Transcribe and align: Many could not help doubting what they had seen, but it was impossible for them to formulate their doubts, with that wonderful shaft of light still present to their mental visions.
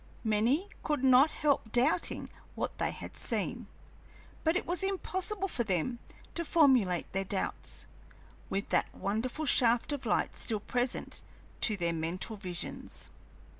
Many 0.23 0.67
could 0.81 1.03
not 1.03 1.29
help 1.29 1.71
doubting 1.71 2.31
what 2.55 2.79
they 2.79 2.89
had 2.89 3.15
seen, 3.15 3.67
but 4.43 4.55
it 4.55 4.65
was 4.65 4.81
impossible 4.81 5.47
for 5.47 5.63
them 5.63 5.99
to 6.33 6.43
formulate 6.43 7.13
their 7.13 7.23
doubts, 7.23 7.85
with 8.49 8.69
that 8.69 8.95
wonderful 8.95 9.45
shaft 9.45 9.93
of 9.93 10.07
light 10.07 10.35
still 10.35 10.59
present 10.59 11.21
to 11.61 11.77
their 11.77 11.93
mental 11.93 12.35
visions. 12.35 13.11